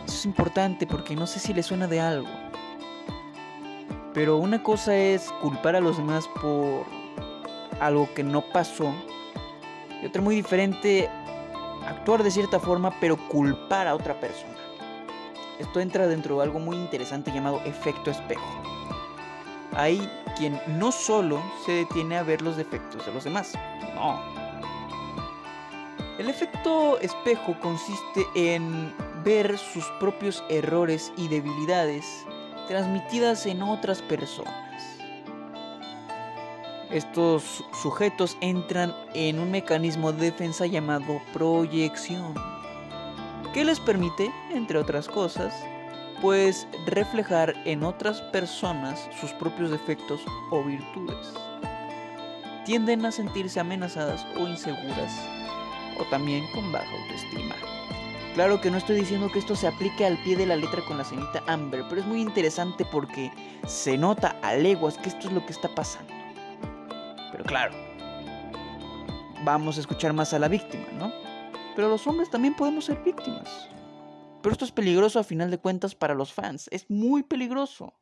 Eso 0.06 0.14
es 0.14 0.24
importante 0.24 0.86
porque 0.86 1.16
no 1.16 1.26
sé 1.26 1.38
si 1.38 1.52
le 1.52 1.62
suena 1.62 1.86
de 1.86 2.00
algo. 2.00 2.28
Pero 4.12 4.36
una 4.36 4.62
cosa 4.62 4.96
es 4.96 5.32
culpar 5.42 5.74
a 5.74 5.80
los 5.80 5.96
demás 5.96 6.28
por 6.40 6.86
algo 7.80 8.08
que 8.14 8.22
no 8.22 8.42
pasó 8.52 8.94
y 10.02 10.06
otra 10.06 10.22
muy 10.22 10.36
diferente, 10.36 11.10
actuar 11.86 12.22
de 12.22 12.30
cierta 12.30 12.60
forma 12.60 12.94
pero 13.00 13.16
culpar 13.28 13.88
a 13.88 13.94
otra 13.94 14.20
persona. 14.20 14.54
Esto 15.58 15.80
entra 15.80 16.06
dentro 16.06 16.36
de 16.36 16.44
algo 16.44 16.60
muy 16.60 16.76
interesante 16.76 17.32
llamado 17.32 17.60
efecto 17.64 18.10
espejo. 18.10 18.73
Hay 19.74 20.08
quien 20.36 20.60
no 20.66 20.92
solo 20.92 21.42
se 21.64 21.72
detiene 21.72 22.16
a 22.16 22.22
ver 22.22 22.42
los 22.42 22.56
defectos 22.56 23.04
de 23.06 23.12
los 23.12 23.24
demás, 23.24 23.52
no. 23.94 24.20
El 26.18 26.28
efecto 26.28 26.98
espejo 27.00 27.58
consiste 27.60 28.24
en 28.36 28.94
ver 29.24 29.58
sus 29.58 29.84
propios 29.98 30.44
errores 30.48 31.12
y 31.16 31.26
debilidades 31.26 32.24
transmitidas 32.68 33.46
en 33.46 33.62
otras 33.62 34.00
personas. 34.00 34.54
Estos 36.90 37.64
sujetos 37.82 38.36
entran 38.40 38.94
en 39.14 39.40
un 39.40 39.50
mecanismo 39.50 40.12
de 40.12 40.30
defensa 40.30 40.66
llamado 40.66 41.20
proyección, 41.32 42.34
que 43.52 43.64
les 43.64 43.80
permite, 43.80 44.30
entre 44.52 44.78
otras 44.78 45.08
cosas, 45.08 45.52
pues 46.24 46.66
reflejar 46.86 47.54
en 47.66 47.84
otras 47.84 48.22
personas 48.22 49.10
sus 49.20 49.30
propios 49.32 49.70
defectos 49.70 50.22
o 50.50 50.64
virtudes. 50.64 51.34
Tienden 52.64 53.04
a 53.04 53.12
sentirse 53.12 53.60
amenazadas 53.60 54.24
o 54.38 54.48
inseguras, 54.48 55.12
o 56.00 56.04
también 56.04 56.46
con 56.54 56.72
baja 56.72 56.88
autoestima. 57.02 57.54
Claro 58.32 58.58
que 58.58 58.70
no 58.70 58.78
estoy 58.78 58.96
diciendo 58.96 59.28
que 59.30 59.38
esto 59.38 59.54
se 59.54 59.66
aplique 59.66 60.06
al 60.06 60.16
pie 60.22 60.34
de 60.34 60.46
la 60.46 60.56
letra 60.56 60.80
con 60.88 60.96
la 60.96 61.04
señorita 61.04 61.42
Amber, 61.46 61.84
pero 61.90 62.00
es 62.00 62.06
muy 62.06 62.22
interesante 62.22 62.86
porque 62.86 63.30
se 63.66 63.98
nota 63.98 64.34
a 64.40 64.54
leguas 64.54 64.96
que 64.96 65.10
esto 65.10 65.28
es 65.28 65.34
lo 65.34 65.44
que 65.44 65.52
está 65.52 65.68
pasando. 65.74 66.10
Pero 67.32 67.44
claro, 67.44 67.74
vamos 69.44 69.76
a 69.76 69.80
escuchar 69.80 70.14
más 70.14 70.32
a 70.32 70.38
la 70.38 70.48
víctima, 70.48 70.86
¿no? 70.94 71.12
Pero 71.76 71.90
los 71.90 72.06
hombres 72.06 72.30
también 72.30 72.54
podemos 72.54 72.86
ser 72.86 72.96
víctimas. 73.04 73.68
Pero 74.44 74.52
esto 74.52 74.66
es 74.66 74.72
peligroso 74.72 75.18
a 75.18 75.24
final 75.24 75.50
de 75.50 75.56
cuentas 75.56 75.94
para 75.94 76.14
los 76.14 76.34
fans. 76.34 76.68
Es 76.70 76.90
muy 76.90 77.22
peligroso. 77.22 77.94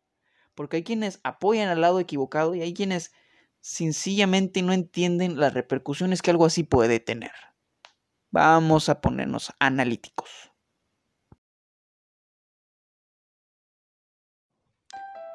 Porque 0.56 0.78
hay 0.78 0.82
quienes 0.82 1.20
apoyan 1.22 1.68
al 1.68 1.80
lado 1.80 2.00
equivocado 2.00 2.56
y 2.56 2.62
hay 2.62 2.74
quienes 2.74 3.12
sencillamente 3.60 4.60
no 4.62 4.72
entienden 4.72 5.38
las 5.38 5.54
repercusiones 5.54 6.20
que 6.20 6.32
algo 6.32 6.44
así 6.44 6.64
puede 6.64 6.98
tener. 6.98 7.30
Vamos 8.32 8.88
a 8.88 9.00
ponernos 9.00 9.52
analíticos. 9.60 10.50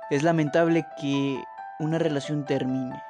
Es 0.10 0.24
lamentable 0.24 0.86
que 1.00 1.42
una 1.80 2.00
relación 2.00 2.46
termine. 2.46 3.02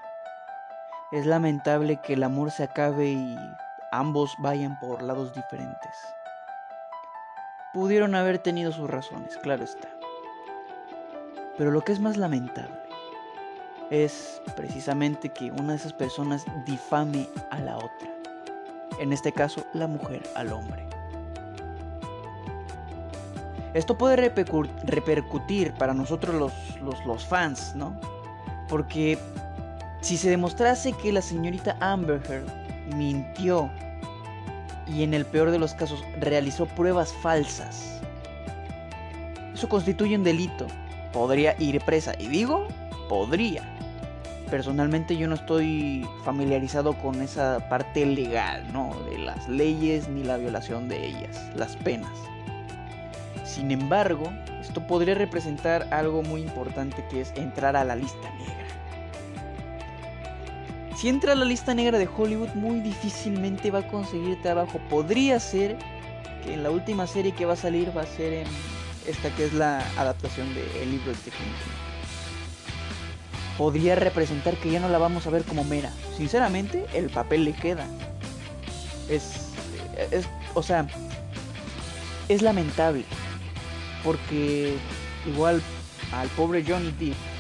Es 1.11 1.25
lamentable 1.25 1.99
que 2.03 2.13
el 2.13 2.21
amor 2.21 2.51
se 2.51 2.61
acabe 2.61 3.07
y 3.07 3.35
ambos 3.91 4.35
vayan 4.37 4.77
por 4.79 5.01
lados 5.01 5.33
diferentes. 5.33 5.95
Pudieron 7.73 8.15
haber 8.15 8.39
tenido 8.39 8.71
sus 8.71 8.89
razones, 8.89 9.37
claro 9.37 9.63
está. 9.63 9.89
Pero 11.57 11.71
lo 11.71 11.81
que 11.81 11.91
es 11.91 11.99
más 11.99 12.17
lamentable 12.17 12.75
es 13.89 14.41
precisamente 14.55 15.29
que 15.29 15.51
una 15.51 15.69
de 15.69 15.75
esas 15.75 15.93
personas 15.93 16.45
difame 16.65 17.27
a 17.51 17.59
la 17.59 17.77
otra. 17.77 18.09
En 18.99 19.13
este 19.13 19.31
caso, 19.31 19.65
la 19.73 19.87
mujer 19.87 20.23
al 20.35 20.51
hombre. 20.51 20.87
Esto 23.73 23.97
puede 23.97 24.15
repercutir 24.15 25.73
para 25.73 25.93
nosotros 25.93 26.35
los, 26.81 27.05
los, 27.05 27.25
fans, 27.25 27.75
¿no? 27.75 27.99
Porque 28.67 29.19
si 30.01 30.17
se 30.17 30.29
demostrase 30.29 30.93
que 30.93 31.11
la 31.11 31.21
señorita 31.21 31.77
Amber 31.79 32.21
Heard 32.27 32.47
mintió 32.95 33.69
y 34.93 35.03
en 35.03 35.13
el 35.13 35.25
peor 35.25 35.51
de 35.51 35.59
los 35.59 35.73
casos 35.73 36.03
realizó 36.19 36.65
pruebas 36.65 37.13
falsas, 37.21 37.97
eso 39.57 39.67
constituye 39.69 40.15
un 40.15 40.23
delito. 40.23 40.67
Podría 41.11 41.55
ir 41.59 41.81
presa. 41.81 42.13
Y 42.19 42.27
digo, 42.27 42.67
podría. 43.09 43.63
Personalmente 44.51 45.17
yo 45.17 45.27
no 45.27 45.33
estoy 45.33 46.07
familiarizado 46.23 46.93
con 46.93 47.21
esa 47.23 47.67
parte 47.67 48.05
legal, 48.05 48.63
¿no? 48.71 48.95
De 49.09 49.17
las 49.17 49.49
leyes 49.49 50.07
ni 50.09 50.23
la 50.23 50.37
violación 50.37 50.87
de 50.87 51.07
ellas, 51.07 51.49
las 51.55 51.75
penas. 51.75 52.11
Sin 53.43 53.71
embargo, 53.71 54.31
esto 54.61 54.85
podría 54.85 55.15
representar 55.15 55.87
algo 55.91 56.21
muy 56.21 56.41
importante 56.41 57.03
que 57.09 57.21
es 57.21 57.33
entrar 57.35 57.75
a 57.75 57.83
la 57.83 57.95
lista 57.95 58.29
negra. 58.37 58.67
Si 60.97 61.09
entra 61.09 61.33
a 61.33 61.35
la 61.35 61.45
lista 61.45 61.75
negra 61.75 61.99
de 61.99 62.07
Hollywood, 62.07 62.55
muy 62.55 62.79
difícilmente 62.79 63.69
va 63.69 63.79
a 63.79 63.87
conseguir 63.87 64.41
trabajo. 64.41 64.79
Podría 64.89 65.39
ser 65.39 65.77
que 66.43 66.55
en 66.55 66.63
la 66.63 66.71
última 66.71 67.05
serie 67.05 67.33
que 67.33 67.45
va 67.45 67.53
a 67.53 67.57
salir 67.57 67.95
va 67.95 68.01
a 68.01 68.07
ser 68.07 68.33
en 68.33 68.47
esta 69.05 69.29
que 69.35 69.45
es 69.45 69.53
la 69.53 69.77
adaptación 69.95 70.51
del 70.55 70.89
libro 70.91 71.11
de 71.11 71.15
Stephen 71.17 71.45
Podría 73.59 73.95
representar 73.95 74.55
que 74.55 74.71
ya 74.71 74.79
no 74.79 74.89
la 74.89 74.97
vamos 74.97 75.27
a 75.27 75.29
ver 75.29 75.43
como 75.43 75.63
mera. 75.63 75.91
Sinceramente, 76.17 76.87
el 76.95 77.11
papel 77.11 77.45
le 77.45 77.53
queda. 77.53 77.85
Es, 79.07 79.53
es 80.09 80.27
o 80.55 80.63
sea, 80.63 80.87
es 82.27 82.41
lamentable. 82.41 83.03
Porque 84.03 84.73
igual 85.27 85.61
al 86.11 86.27
pobre 86.29 86.63
Johnny 86.67 86.91
Depp 86.99 87.36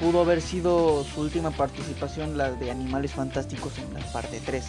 pudo 0.00 0.20
haber 0.20 0.40
sido 0.40 1.04
su 1.04 1.20
última 1.20 1.50
participación 1.50 2.36
la 2.36 2.52
de 2.52 2.70
Animales 2.70 3.12
Fantásticos 3.12 3.78
en 3.78 3.94
la 3.94 4.00
parte 4.12 4.40
3. 4.44 4.64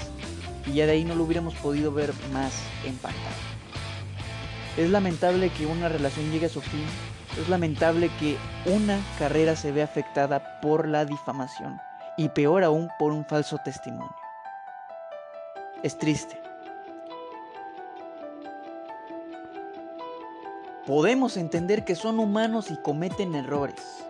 Y 0.67 0.73
ya 0.73 0.85
de 0.85 0.93
ahí 0.93 1.03
no 1.03 1.15
lo 1.15 1.23
hubiéramos 1.23 1.53
podido 1.55 1.91
ver 1.91 2.13
más 2.31 2.53
en 2.85 2.95
pantalla. 2.97 3.23
Es 4.77 4.89
lamentable 4.89 5.49
que 5.49 5.65
una 5.65 5.89
relación 5.89 6.31
llegue 6.31 6.45
a 6.45 6.49
su 6.49 6.61
fin. 6.61 6.85
Es 7.41 7.49
lamentable 7.49 8.09
que 8.19 8.37
una 8.65 8.99
carrera 9.17 9.55
se 9.55 9.71
vea 9.71 9.85
afectada 9.85 10.59
por 10.61 10.87
la 10.87 11.05
difamación. 11.05 11.79
Y 12.17 12.29
peor 12.29 12.63
aún 12.63 12.89
por 12.97 13.11
un 13.11 13.25
falso 13.25 13.57
testimonio. 13.63 14.15
Es 15.83 15.97
triste. 15.97 16.41
Podemos 20.85 21.37
entender 21.37 21.83
que 21.83 21.95
son 21.95 22.19
humanos 22.19 22.71
y 22.71 22.77
cometen 22.77 23.35
errores. 23.35 24.06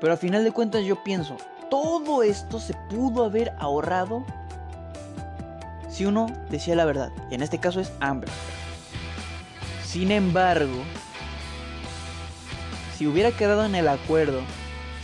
Pero 0.00 0.12
a 0.12 0.16
final 0.16 0.44
de 0.44 0.52
cuentas 0.52 0.84
yo 0.84 1.02
pienso, 1.04 1.36
todo 1.70 2.22
esto 2.22 2.58
se 2.58 2.74
pudo 2.88 3.24
haber 3.24 3.52
ahorrado 3.58 4.24
si 5.88 6.06
uno 6.06 6.26
decía 6.48 6.74
la 6.74 6.84
verdad. 6.84 7.10
Y 7.30 7.34
en 7.34 7.42
este 7.42 7.58
caso 7.58 7.80
es 7.80 7.92
Amber. 8.00 8.30
Sin 9.84 10.10
embargo, 10.10 10.82
si 12.96 13.06
hubiera 13.06 13.32
quedado 13.32 13.64
en 13.64 13.74
el 13.74 13.88
acuerdo, 13.88 14.40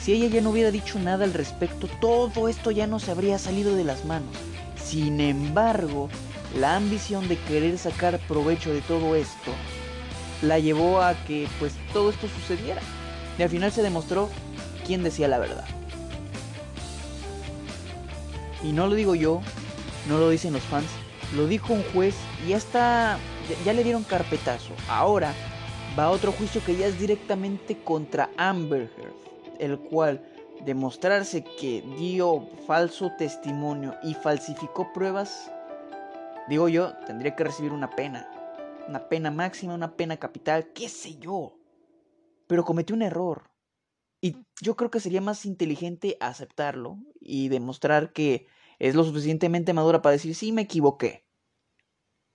si 0.00 0.12
ella 0.12 0.28
ya 0.28 0.40
no 0.40 0.50
hubiera 0.50 0.70
dicho 0.70 0.98
nada 0.98 1.24
al 1.24 1.34
respecto, 1.34 1.88
todo 2.00 2.48
esto 2.48 2.70
ya 2.70 2.86
no 2.86 2.98
se 2.98 3.10
habría 3.10 3.38
salido 3.38 3.74
de 3.74 3.84
las 3.84 4.04
manos. 4.04 4.34
Sin 4.82 5.20
embargo, 5.20 6.08
la 6.56 6.76
ambición 6.76 7.26
de 7.28 7.36
querer 7.36 7.76
sacar 7.76 8.18
provecho 8.20 8.72
de 8.72 8.80
todo 8.80 9.16
esto 9.16 9.52
la 10.42 10.58
llevó 10.58 11.00
a 11.02 11.14
que 11.26 11.48
pues 11.58 11.74
todo 11.92 12.10
esto 12.10 12.28
sucediera. 12.28 12.80
Y 13.38 13.42
al 13.42 13.50
final 13.50 13.72
se 13.72 13.82
demostró 13.82 14.30
quién 14.86 15.02
decía 15.02 15.28
la 15.28 15.38
verdad. 15.38 15.64
Y 18.62 18.72
no 18.72 18.86
lo 18.86 18.94
digo 18.94 19.14
yo, 19.14 19.42
no 20.08 20.18
lo 20.18 20.30
dicen 20.30 20.52
los 20.52 20.62
fans, 20.62 20.88
lo 21.34 21.46
dijo 21.46 21.72
un 21.72 21.82
juez 21.92 22.14
y 22.44 22.50
ya 22.50 23.18
ya, 23.64 23.72
le 23.72 23.84
dieron 23.84 24.04
carpetazo. 24.04 24.72
Ahora 24.88 25.32
va 25.98 26.10
otro 26.10 26.32
juicio 26.32 26.62
que 26.64 26.76
ya 26.76 26.86
es 26.86 26.98
directamente 26.98 27.78
contra 27.82 28.30
Amber 28.36 28.90
Heard, 28.96 29.60
el 29.60 29.78
cual 29.78 30.24
demostrarse 30.64 31.44
que 31.44 31.82
dio 31.98 32.48
falso 32.66 33.12
testimonio 33.18 33.94
y 34.02 34.14
falsificó 34.14 34.92
pruebas, 34.92 35.50
digo 36.48 36.68
yo, 36.68 36.94
tendría 37.06 37.36
que 37.36 37.44
recibir 37.44 37.72
una 37.72 37.90
pena. 37.90 38.28
Una 38.88 39.08
pena 39.08 39.32
máxima, 39.32 39.74
una 39.74 39.96
pena 39.96 40.16
capital, 40.16 40.68
qué 40.72 40.88
sé 40.88 41.18
yo. 41.18 41.56
Pero 42.46 42.64
cometió 42.64 42.94
un 42.94 43.02
error. 43.02 43.50
Y 44.20 44.36
yo 44.60 44.76
creo 44.76 44.90
que 44.90 45.00
sería 45.00 45.20
más 45.20 45.46
inteligente 45.46 46.16
aceptarlo 46.20 46.98
y 47.20 47.48
demostrar 47.48 48.12
que 48.12 48.46
es 48.78 48.94
lo 48.94 49.04
suficientemente 49.04 49.72
madura 49.72 50.02
para 50.02 50.12
decir, 50.12 50.34
sí, 50.34 50.52
me 50.52 50.62
equivoqué. 50.62 51.26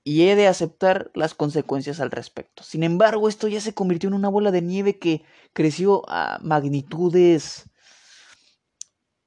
Y 0.03 0.23
he 0.23 0.35
de 0.35 0.47
aceptar 0.47 1.11
las 1.13 1.35
consecuencias 1.35 1.99
al 1.99 2.11
respecto. 2.11 2.63
Sin 2.63 2.83
embargo, 2.83 3.29
esto 3.29 3.47
ya 3.47 3.61
se 3.61 3.73
convirtió 3.73 4.07
en 4.07 4.15
una 4.15 4.29
bola 4.29 4.51
de 4.51 4.61
nieve 4.61 4.97
que 4.97 5.23
creció 5.53 6.03
a 6.09 6.39
magnitudes 6.41 7.69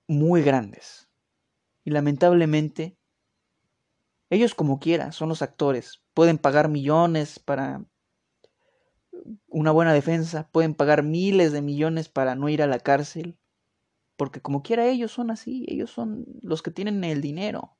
muy 0.08 0.42
grandes. 0.42 1.08
Y 1.84 1.90
lamentablemente, 1.90 2.96
ellos 4.30 4.54
como 4.54 4.80
quiera, 4.80 5.12
son 5.12 5.28
los 5.28 5.42
actores. 5.42 6.02
Pueden 6.12 6.38
pagar 6.38 6.68
millones 6.68 7.38
para 7.38 7.84
una 9.48 9.70
buena 9.70 9.92
defensa, 9.92 10.48
pueden 10.50 10.74
pagar 10.74 11.02
miles 11.02 11.52
de 11.52 11.62
millones 11.62 12.08
para 12.08 12.34
no 12.34 12.48
ir 12.48 12.62
a 12.62 12.66
la 12.66 12.78
cárcel, 12.78 13.38
porque 14.16 14.40
como 14.40 14.62
quiera 14.62 14.86
ellos 14.86 15.12
son 15.12 15.30
así, 15.30 15.64
ellos 15.68 15.90
son 15.90 16.26
los 16.42 16.62
que 16.62 16.70
tienen 16.70 17.02
el 17.04 17.20
dinero. 17.20 17.76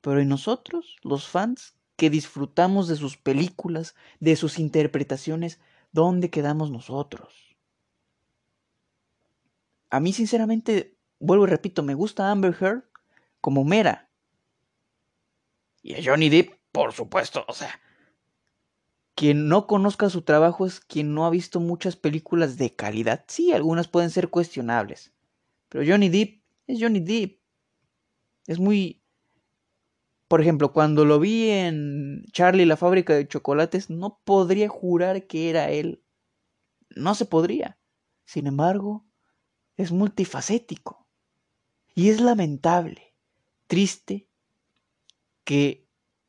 Pero 0.00 0.20
¿y 0.20 0.26
nosotros, 0.26 0.96
los 1.02 1.28
fans, 1.28 1.76
que 1.96 2.10
disfrutamos 2.10 2.88
de 2.88 2.96
sus 2.96 3.16
películas, 3.16 3.94
de 4.20 4.36
sus 4.36 4.58
interpretaciones, 4.58 5.60
¿dónde 5.92 6.30
quedamos 6.30 6.70
nosotros? 6.70 7.56
A 9.90 10.00
mí 10.00 10.12
sinceramente, 10.12 10.96
vuelvo 11.18 11.44
y 11.44 11.50
repito, 11.50 11.82
me 11.82 11.94
gusta 11.94 12.30
Amber 12.30 12.54
Heard 12.60 12.84
como 13.40 13.64
mera. 13.64 14.10
Y 15.82 15.94
a 15.94 15.98
Johnny 16.04 16.28
Depp, 16.28 16.54
por 16.72 16.92
supuesto, 16.92 17.44
o 17.48 17.54
sea, 17.54 17.80
quien 19.16 19.48
no 19.48 19.66
conozca 19.66 20.10
su 20.10 20.22
trabajo 20.22 20.66
es 20.66 20.78
quien 20.78 21.14
no 21.14 21.24
ha 21.24 21.30
visto 21.30 21.58
muchas 21.58 21.96
películas 21.96 22.58
de 22.58 22.74
calidad. 22.74 23.24
Sí, 23.26 23.50
algunas 23.50 23.88
pueden 23.88 24.10
ser 24.10 24.28
cuestionables. 24.28 25.10
Pero 25.70 25.84
Johnny 25.90 26.10
Depp 26.10 26.42
es 26.66 26.78
Johnny 26.80 27.00
Depp. 27.00 27.40
Es 28.46 28.60
muy... 28.60 29.02
Por 30.28 30.42
ejemplo, 30.42 30.72
cuando 30.72 31.06
lo 31.06 31.18
vi 31.18 31.48
en 31.48 32.24
Charlie 32.30 32.66
la 32.66 32.76
fábrica 32.76 33.14
de 33.14 33.26
chocolates, 33.26 33.88
no 33.88 34.20
podría 34.22 34.68
jurar 34.68 35.26
que 35.26 35.48
era 35.48 35.70
él. 35.70 36.02
No 36.90 37.14
se 37.14 37.24
podría. 37.24 37.78
Sin 38.26 38.46
embargo, 38.46 39.06
es 39.78 39.92
multifacético. 39.92 41.06
Y 41.94 42.10
es 42.10 42.20
lamentable, 42.20 43.14
triste, 43.66 44.28
que 45.44 45.88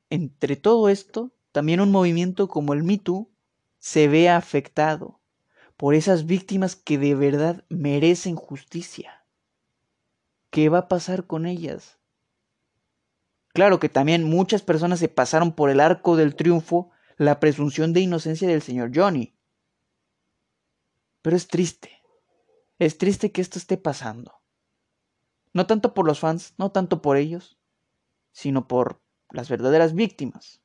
entre 0.09 0.55
todo 0.55 0.87
esto 0.87 1.33
también 1.51 1.81
un 1.81 1.91
movimiento 1.91 2.47
como 2.47 2.73
el 2.73 2.83
Me 2.83 3.01
se 3.79 4.07
ve 4.07 4.29
afectado 4.29 5.19
por 5.75 5.93
esas 5.93 6.25
víctimas 6.25 6.75
que 6.75 6.97
de 6.97 7.15
verdad 7.15 7.63
merecen 7.69 8.35
justicia. 8.35 9.25
¿Qué 10.49 10.69
va 10.69 10.79
a 10.79 10.87
pasar 10.87 11.27
con 11.27 11.45
ellas? 11.45 11.99
Claro 13.53 13.79
que 13.79 13.89
también 13.89 14.23
muchas 14.23 14.61
personas 14.61 14.99
se 14.99 15.09
pasaron 15.09 15.51
por 15.51 15.69
el 15.69 15.79
arco 15.79 16.15
del 16.15 16.35
triunfo 16.35 16.91
la 17.17 17.39
presunción 17.39 17.93
de 17.93 18.01
inocencia 18.01 18.47
del 18.47 18.61
señor 18.61 18.91
Johnny. 18.93 19.35
Pero 21.21 21.35
es 21.35 21.47
triste. 21.47 22.01
Es 22.79 22.97
triste 22.97 23.31
que 23.31 23.41
esto 23.41 23.57
esté 23.57 23.77
pasando. 23.77 24.41
No 25.53 25.65
tanto 25.65 25.93
por 25.93 26.05
los 26.05 26.19
fans, 26.19 26.53
no 26.57 26.71
tanto 26.71 27.01
por 27.01 27.17
ellos, 27.17 27.57
sino 28.31 28.67
por 28.67 29.01
las 29.31 29.49
verdaderas 29.49 29.93
víctimas 29.93 30.61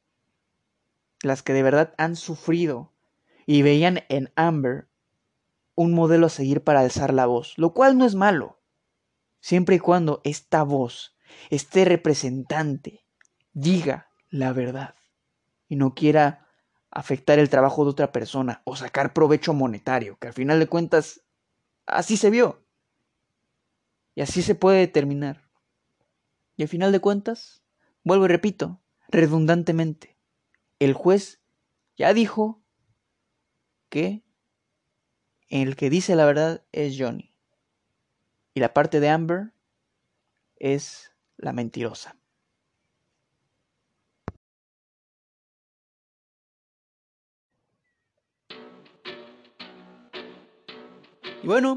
las 1.24 1.42
que 1.42 1.52
de 1.52 1.62
verdad 1.62 1.94
han 1.98 2.16
sufrido 2.16 2.92
y 3.46 3.62
veían 3.62 4.00
en 4.08 4.32
Amber 4.36 4.88
un 5.74 5.94
modelo 5.94 6.26
a 6.26 6.30
seguir 6.30 6.62
para 6.62 6.80
alzar 6.80 7.12
la 7.14 7.26
voz, 7.26 7.54
lo 7.56 7.72
cual 7.72 7.98
no 7.98 8.04
es 8.04 8.14
malo, 8.14 8.60
siempre 9.40 9.76
y 9.76 9.78
cuando 9.78 10.20
esta 10.24 10.62
voz, 10.62 11.16
este 11.50 11.84
representante, 11.84 13.04
diga 13.52 14.10
la 14.30 14.52
verdad 14.52 14.94
y 15.68 15.76
no 15.76 15.94
quiera 15.94 16.46
afectar 16.90 17.38
el 17.38 17.48
trabajo 17.48 17.84
de 17.84 17.90
otra 17.90 18.12
persona 18.12 18.62
o 18.64 18.76
sacar 18.76 19.12
provecho 19.12 19.54
monetario, 19.54 20.18
que 20.18 20.28
al 20.28 20.34
final 20.34 20.58
de 20.58 20.66
cuentas 20.66 21.22
así 21.86 22.16
se 22.16 22.30
vio. 22.30 22.62
Y 24.14 24.20
así 24.20 24.42
se 24.42 24.54
puede 24.54 24.78
determinar. 24.78 25.48
Y 26.56 26.62
al 26.62 26.68
final 26.68 26.92
de 26.92 27.00
cuentas, 27.00 27.62
vuelvo 28.04 28.26
y 28.26 28.28
repito, 28.28 28.82
redundantemente, 29.08 30.11
el 30.84 30.94
juez 30.94 31.40
ya 31.96 32.14
dijo 32.14 32.62
que 33.88 34.22
el 35.48 35.76
que 35.76 35.90
dice 35.90 36.16
la 36.16 36.24
verdad 36.24 36.64
es 36.72 36.96
Johnny. 36.98 37.34
Y 38.54 38.60
la 38.60 38.72
parte 38.72 39.00
de 39.00 39.08
Amber 39.08 39.52
es 40.56 41.12
la 41.36 41.52
mentirosa. 41.52 42.16
Y 51.42 51.46
bueno, 51.46 51.76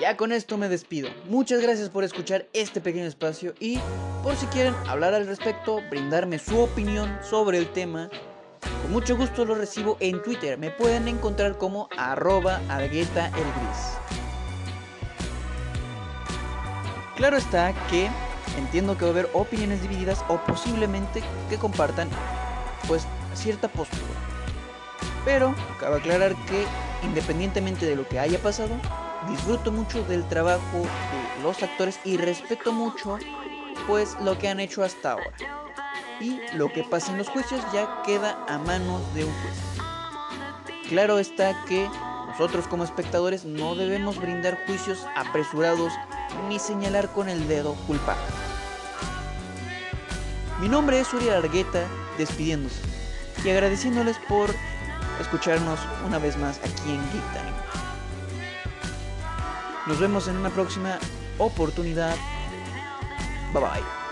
ya 0.00 0.16
con 0.16 0.32
esto 0.32 0.56
me 0.56 0.68
despido. 0.68 1.10
Muchas 1.26 1.60
gracias 1.60 1.90
por 1.90 2.04
escuchar 2.04 2.48
este 2.52 2.80
pequeño 2.80 3.04
espacio 3.04 3.54
y 3.60 3.78
por 4.22 4.34
si 4.36 4.46
quieren 4.46 4.74
hablar 4.88 5.12
al 5.12 5.26
respecto, 5.26 5.82
brindarme 5.90 6.38
su 6.38 6.58
opinión 6.58 7.18
sobre 7.22 7.58
el 7.58 7.70
tema, 7.72 8.08
con 8.82 8.92
mucho 8.92 9.16
gusto 9.16 9.44
lo 9.44 9.54
recibo 9.54 9.96
en 10.00 10.22
Twitter. 10.22 10.58
Me 10.58 10.70
pueden 10.70 11.08
encontrar 11.08 11.58
como 11.58 11.88
arroba 11.96 12.60
algueta 12.68 13.26
el 13.28 13.32
gris. 13.32 13.98
Claro 17.16 17.36
está 17.36 17.72
que 17.88 18.10
entiendo 18.58 18.96
que 18.96 19.04
va 19.04 19.10
a 19.10 19.12
haber 19.12 19.30
opiniones 19.32 19.82
divididas 19.82 20.24
o 20.28 20.38
posiblemente 20.38 21.22
que 21.48 21.56
compartan 21.56 22.08
pues 22.88 23.06
cierta 23.34 23.68
postura. 23.68 24.02
Pero 25.24 25.54
cabe 25.80 25.98
aclarar 25.98 26.34
que 26.46 26.66
independientemente 27.04 27.86
de 27.86 27.96
lo 27.96 28.08
que 28.08 28.18
haya 28.18 28.38
pasado, 28.38 28.74
disfruto 29.28 29.70
mucho 29.72 30.02
del 30.04 30.26
trabajo 30.28 30.78
de 30.78 31.42
los 31.42 31.62
actores 31.62 31.98
y 32.04 32.16
respeto 32.16 32.72
mucho 32.72 33.18
pues 33.86 34.16
lo 34.20 34.38
que 34.38 34.48
han 34.48 34.60
hecho 34.60 34.82
hasta 34.82 35.12
ahora. 35.12 35.63
Y 36.20 36.40
lo 36.54 36.72
que 36.72 36.84
pasa 36.84 37.12
en 37.12 37.18
los 37.18 37.28
juicios 37.28 37.60
ya 37.72 38.02
queda 38.02 38.38
a 38.48 38.58
manos 38.58 39.02
de 39.14 39.24
un 39.24 39.32
juez. 39.32 40.88
Claro 40.88 41.18
está 41.18 41.64
que 41.66 41.88
nosotros 42.28 42.66
como 42.68 42.84
espectadores 42.84 43.44
no 43.44 43.74
debemos 43.74 44.18
brindar 44.18 44.58
juicios 44.66 45.06
apresurados 45.16 45.92
ni 46.48 46.58
señalar 46.58 47.12
con 47.12 47.28
el 47.28 47.46
dedo 47.48 47.74
culpable. 47.86 48.22
Mi 50.60 50.68
nombre 50.68 51.00
es 51.00 51.12
Uriel 51.12 51.34
Argueta, 51.34 51.86
despidiéndose 52.18 52.80
y 53.44 53.50
agradeciéndoles 53.50 54.18
por 54.28 54.50
escucharnos 55.20 55.78
una 56.06 56.18
vez 56.18 56.36
más 56.36 56.58
aquí 56.58 56.90
en 56.90 57.02
Geek 57.12 57.32
Time. 57.32 57.52
Nos 59.86 60.00
vemos 60.00 60.28
en 60.28 60.36
una 60.36 60.50
próxima 60.50 60.98
oportunidad. 61.38 62.16
Bye 63.52 63.62
bye. 63.62 64.03